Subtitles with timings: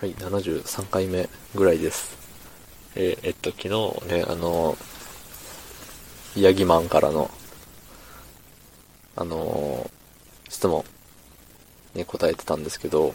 [0.00, 2.16] はい、73回目ぐらいです。
[2.94, 3.68] えーえっと、昨日
[4.06, 4.76] ね、あの、
[6.36, 7.28] ヤギマンからの、
[9.16, 9.90] あの、
[10.48, 10.84] 質問
[11.94, 13.12] に答えてたんですけど、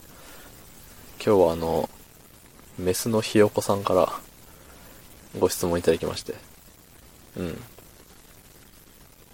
[1.25, 1.89] 今日はあの、
[2.77, 4.11] メスのひよこさんから
[5.39, 6.35] ご質問いただきまして、
[7.37, 7.61] うん。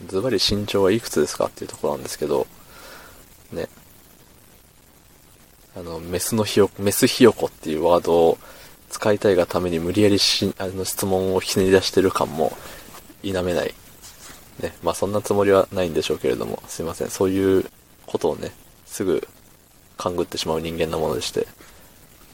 [0.05, 2.45] ズバリ身長はいくつですかっていうところなんですけど、
[3.51, 3.69] ね。
[5.75, 8.37] あの、メスのひよ、メスひよこっていうワードを
[8.89, 12.57] 使いたいがために無理やりし、あの質問をひねり出してる感も
[13.21, 13.73] 否めない。
[14.61, 14.73] ね。
[14.83, 17.09] まあそんなつもりはないんでしょうけれども、すいません。
[17.09, 17.65] そういう
[18.07, 18.51] ことをね、
[18.85, 19.27] すぐ
[19.97, 21.47] 勘ぐってしまう人間なものでして、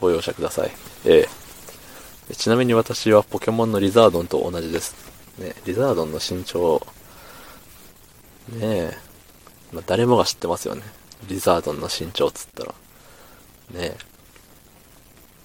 [0.00, 0.70] ご容赦ください。
[1.04, 4.96] ええちなみに私はポケモンのリザードンと同じです。
[5.38, 6.84] ね、リザードンの身長、
[8.52, 8.96] ねえ、
[9.72, 10.82] まあ、誰もが知ってますよね。
[11.28, 12.74] リザードンの身長っつったら。
[13.70, 13.96] ね。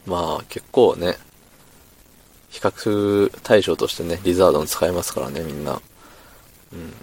[0.05, 1.17] まあ結構ね、
[2.49, 5.81] 比較対象としてね、リザードン使えますからね、みんな。
[6.73, 6.93] うん。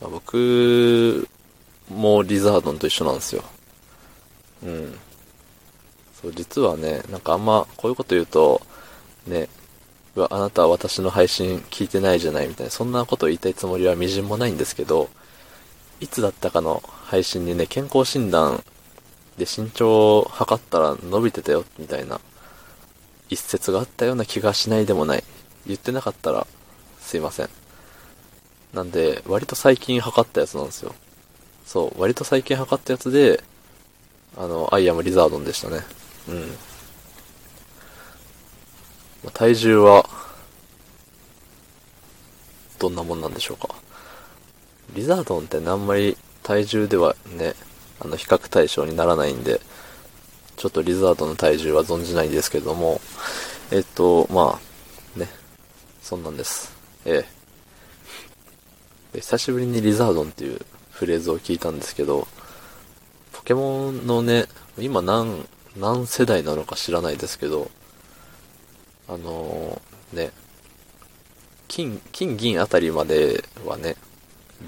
[0.00, 1.28] まあ、僕
[1.88, 3.44] もリザードンと一緒なんですよ。
[4.64, 4.98] うん。
[6.20, 8.60] そう、実はね、なんかあんまこういうこと言うと、
[9.26, 9.48] ね、
[10.16, 15.08] うわ、あなたは私の配信聞いてないじゃないみたいな、そんなこと言いたいつもりはみじんもないんですけど、
[16.00, 18.64] いつだったかの配信にね、健康診断
[19.38, 22.20] で身長を測ったら伸びてたよ、みたいな
[23.30, 25.24] 一節があったような気がしないでもない。
[25.66, 26.46] 言ってなかったら、
[27.00, 27.48] すいません。
[28.72, 30.94] なんで、割と最近測ったやつなんですよ。
[31.64, 33.42] そう、割と最近測ったやつで、
[34.36, 35.80] あの、アイアムリザードンでしたね。
[36.28, 36.56] うん。
[39.32, 40.08] 体重は、
[42.78, 43.74] どんなもんなんでしょうか。
[44.94, 47.54] リザードンってね、あんまり体重ではね、
[48.04, 49.60] あの、比較対象にならないんで、
[50.56, 53.00] ちょっとリザードの体重は存じないんですけども、
[53.70, 54.60] えっと、ま
[55.16, 55.28] あ、ね、
[56.02, 56.72] そんなんです。
[57.04, 57.24] え
[59.14, 59.20] え。
[59.20, 60.60] 久しぶりにリザードンっていう
[60.90, 62.26] フレーズを聞いたんですけど、
[63.32, 64.46] ポケモンのね、
[64.78, 67.70] 今何、何世代なのか知らないですけど、
[69.08, 70.30] あのーね、
[71.68, 73.96] 金、金銀あたりまではね、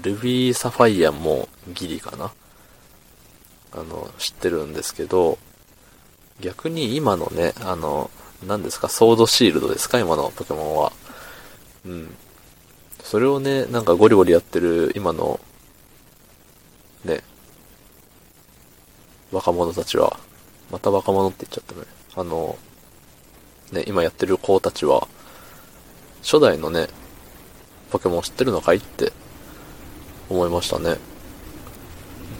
[0.01, 2.31] ルビーサファイアもギリかな。
[3.71, 5.37] あの、知ってるんですけど、
[6.39, 8.09] 逆に今のね、あの、
[8.45, 10.91] 何ですか、ソードシールドですか今のポケモンは。
[11.85, 12.15] うん。
[13.03, 15.39] それをね、なんかゴリゴリやってる今の、
[17.05, 17.23] ね、
[19.31, 20.19] 若者たちは、
[20.71, 21.87] また若者って言っちゃったね。
[22.15, 22.57] あの、
[23.71, 25.07] ね、今やってる子たちは、
[26.21, 26.87] 初代のね、
[27.91, 29.13] ポケモン知ってるのかいって
[30.29, 30.97] 思いましたね。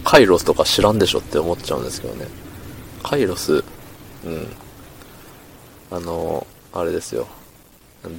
[0.08, 2.28] カイロスとか知らんでしょって思っちゃうんですけどね。
[3.04, 3.62] カイロス、
[4.24, 4.48] うん。
[5.92, 7.28] あの、あれですよ。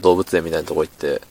[0.03, 1.23] 動物園みたいなとこ行って、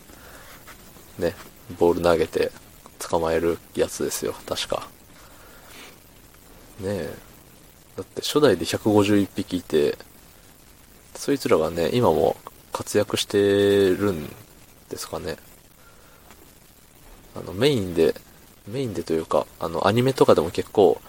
[1.20, 1.36] ね、
[1.78, 2.52] ボール投げて
[2.98, 4.88] 捕まえるやつですよ、確か。
[6.80, 7.16] ねえ。
[7.96, 9.96] だって初代で151匹いて、
[11.14, 12.36] そいつらがね、今も
[12.74, 14.28] 活躍してるん
[14.90, 15.36] ですかね。
[17.36, 18.16] あの、メインで、
[18.68, 21.02] メインでというか、あの、アニメとかでも結構、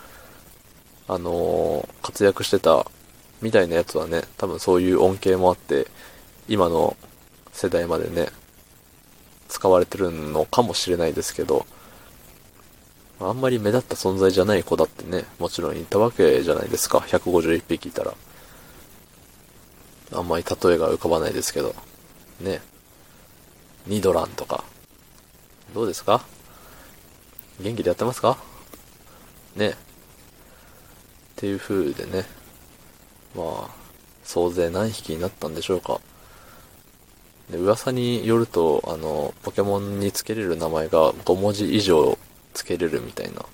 [1.09, 2.87] あのー活躍してた
[3.43, 5.87] みたいなやつはね、多分そういう恩恵もあって、
[6.49, 6.97] 今の
[7.53, 8.29] 世代までね、
[9.49, 11.67] 使われてるのかもしれないですけど、
[13.21, 16.99] あんまり目立った存在じゃない子だってね、もちろんいたわけじゃないですか。
[16.99, 18.15] 151匹いたら。
[20.13, 21.75] あんまり例えが浮かばないですけど。
[22.41, 22.63] ね。
[23.87, 24.65] ニドランとか。
[25.75, 26.23] どうですか？
[27.61, 28.39] 元気でやってますか？
[29.57, 29.71] ね。
[29.71, 29.75] っ
[31.37, 32.25] ていう風でね。
[33.37, 33.71] まあ、
[34.25, 36.01] 総勢何匹になったんでしょうか。
[37.51, 42.19] で、噂によると、あの、ポケモンにつけれる名前が5文字以上
[42.55, 43.45] つけれるみたいな。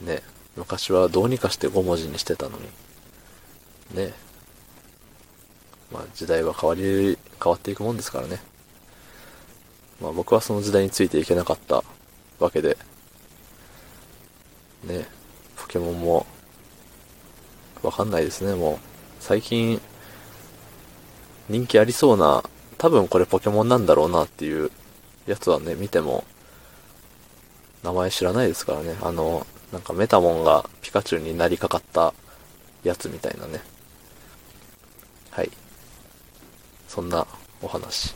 [0.00, 0.22] ね。
[0.56, 2.64] 昔はどうにかして5文字にしてたのに。
[3.94, 4.12] ね。
[5.92, 8.40] まあ時代は変わり、変わっていくもんですからね。
[10.00, 11.84] まあ僕はその時代についていけなかった
[12.38, 12.76] わけで。
[14.84, 15.06] ね。
[15.56, 16.26] ポケモンも、
[17.82, 18.78] わかんないですね、もう。
[19.20, 19.80] 最近、
[21.48, 22.42] 人気ありそうな、
[22.76, 24.70] 多分これポケモンなんだろうなっていう
[25.26, 26.24] やつはね、見ても、
[27.82, 28.96] 名前知らないですからね。
[29.02, 32.14] あの、なんかメタモンがピカチュウになりかかった
[32.82, 33.60] やつみたいなね。
[35.30, 35.50] はい。
[36.88, 37.26] そんな
[37.62, 38.14] お話。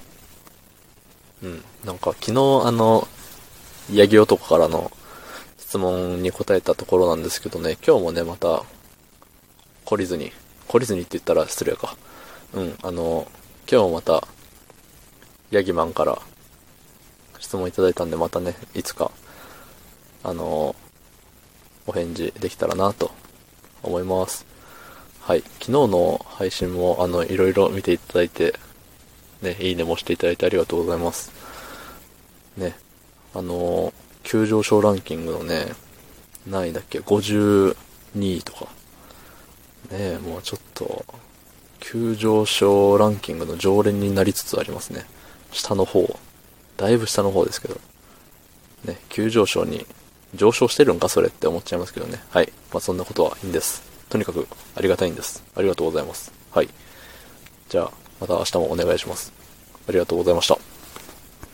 [1.42, 1.64] うん。
[1.84, 3.06] なんか昨日あの、
[3.90, 4.92] ヤギ男からの
[5.58, 8.62] 質問に答えたところなんですけどね、今日もね、また、
[9.84, 10.32] 懲りずに
[10.72, 11.96] 懲りずにって言ったら失礼か。
[12.54, 13.26] うん、あの、
[13.70, 14.26] 今日もまた、
[15.50, 16.18] ヤギマンから
[17.38, 19.10] 質問いただいたんで、またね、いつか、
[20.24, 20.74] あの、
[21.86, 23.10] お返事できたらなと
[23.82, 24.46] 思います。
[25.20, 25.42] はい。
[25.42, 28.58] 昨日の配信も、あの、いろいろ見ていただいて、
[29.42, 31.30] ね、いいねもしていただいてありがとうございます。
[32.56, 32.76] ね、
[33.34, 33.92] あの、
[34.22, 35.72] 急上昇ランキングのね、
[36.46, 37.74] 何位だっけ、52
[38.14, 38.68] 位とか。
[39.90, 41.04] ねもうちょっと、
[41.80, 45.04] 急上昇ランキングの常連になりつつありますね。
[45.50, 46.18] 下の方。
[46.76, 47.80] だいぶ下の方ですけど。
[48.84, 49.86] ね、急上昇に
[50.34, 52.22] 上昇してるんかそれって思っちゃいますけどね。
[52.30, 52.52] はい。
[52.72, 53.82] まあそんなことはいいんです。
[54.08, 54.46] とにかく
[54.76, 55.42] ありがたいんです。
[55.54, 56.32] ありがとうございます。
[56.50, 56.68] はい。
[57.68, 57.90] じゃあ、
[58.20, 59.32] また明日もお願いします。
[59.88, 60.58] ありがとうございました。